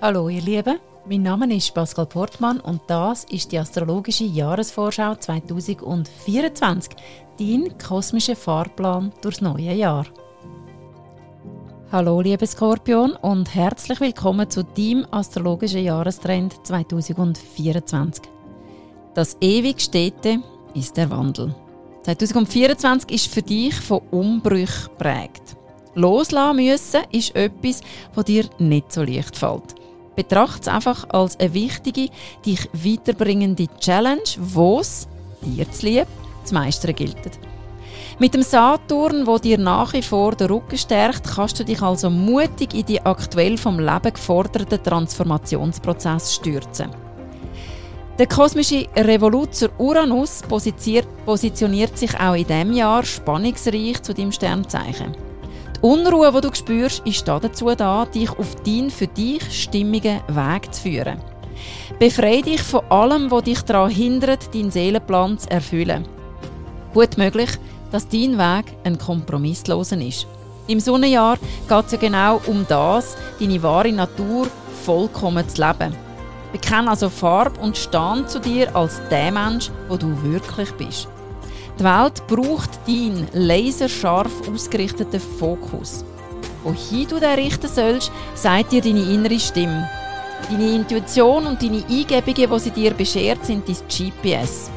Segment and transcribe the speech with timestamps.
[0.00, 6.92] Hallo ihr Lieben, mein Name ist Pascal Portmann und das ist die astrologische Jahresvorschau 2024,
[7.36, 10.06] dein kosmischer Fahrplan durchs neue Jahr.
[11.90, 18.22] Hallo liebe Skorpion und herzlich willkommen zu deinem astrologischen Jahrestrend 2024.
[19.14, 20.38] Das ewig Stete
[20.74, 21.56] ist der Wandel.
[22.04, 25.56] 2024 ist für dich von Umbrüchen prägt.
[25.96, 27.80] Loslassen müssen ist etwas,
[28.14, 29.74] was dir nicht so leicht fällt.
[30.18, 32.08] Betrachte es einfach als eine wichtige,
[32.44, 35.06] dich weiterbringende Challenge, wo es,
[35.42, 36.08] dir zu lieb,
[36.42, 37.38] zu meistern gilt.
[38.18, 42.10] Mit dem Saturn, wo dir nach wie vor den Rücken stärkt, kannst du dich also
[42.10, 46.90] mutig in die aktuell vom Leben geforderten Transformationsprozess stürzen.
[48.18, 55.27] Der kosmische Revoluzer Uranus positioniert sich auch in diesem Jahr spannungsreich zu deinem Sternzeichen.
[55.80, 60.74] Die Unruhe, die du spürst, ist dazu da, dich auf deinen für dich stimmigen Weg
[60.74, 61.20] zu führen.
[62.00, 66.06] Befreie dich von allem, was dich daran hindert, deinen Seelenplan zu erfüllen.
[66.94, 67.50] Gut möglich,
[67.92, 70.26] dass dein Weg ein kompromissloser ist.
[70.66, 74.48] Im Sonnenjahr geht es ja genau um das, deine wahre Natur
[74.84, 75.94] vollkommen zu leben.
[76.52, 81.08] Bekenne also Farbe und Stand zu dir als der Mensch, wo du wirklich bist.
[81.78, 86.04] Die Welt braucht deinen laserscharf ausgerichteten Fokus.
[86.64, 89.88] Wohin du den richten sollst, sagt dir deine innere Stimme.
[90.50, 94.70] Deine Intuition und deine Eingebungen, die sie dir beschert, sind dein GPS.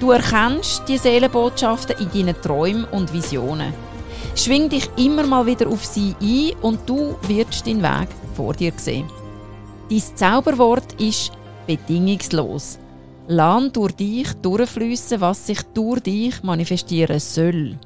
[0.00, 3.72] Du erkennst die Seelenbotschaften in deinen Träumen und Visionen.
[4.34, 8.72] Schwing dich immer mal wieder auf sie ein und du wirst deinen Weg vor dir
[8.76, 9.08] sehen.
[9.88, 11.30] Dein Zauberwort ist
[11.68, 12.78] bedingungslos.
[13.30, 17.78] Lass durch dich durchfließen, was sich durch dich manifestieren soll.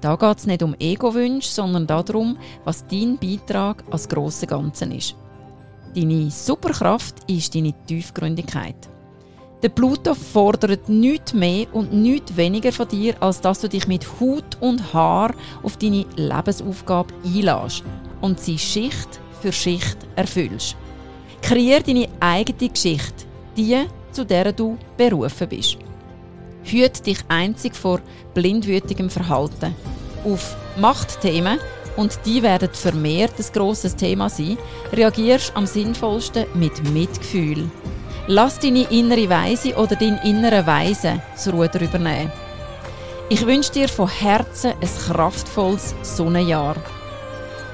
[0.00, 5.14] Da geht es nicht um Ego-Wünsche, sondern darum, was dein Beitrag als grosse Ganze ist.
[5.94, 8.88] Deine Superkraft ist deine Tiefgründigkeit.
[9.62, 14.04] Der Pluto fordert nichts mehr und nichts weniger von dir, als dass du dich mit
[14.18, 17.84] Hut und Haar auf deine Lebensaufgabe einlässt
[18.22, 20.76] und sie Schicht für Schicht erfüllst.
[21.42, 23.26] Kreier deine eigene Geschichte,
[23.56, 25.78] die zu der du berufen bist.
[26.64, 28.00] Hüte dich einzig vor
[28.34, 29.74] blindwütigem Verhalten.
[30.24, 31.58] Auf Machtthemen,
[31.96, 34.58] und die werden vermehrt ein grosses Thema sein,
[34.92, 37.70] reagierst am sinnvollsten mit Mitgefühl.
[38.26, 42.30] Lass deine innere Weise oder dein innere Weise das Ruder übernehmen.
[43.28, 46.76] Ich wünsche dir von Herzen ein kraftvolles Sonnenjahr.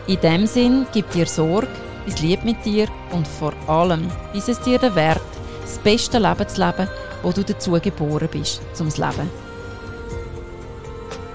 [0.06, 1.68] In dem Sinn gib dir Sorge,
[2.04, 5.20] bis lieb mit dir und vor allem, bis es dir den Wert
[5.66, 6.88] das beste Leben zu leben,
[7.22, 9.28] wo du dazu geboren bist, zum Leben.